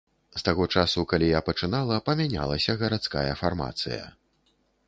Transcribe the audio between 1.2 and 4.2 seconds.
я пачынала, памянялася грамадская фармацыя.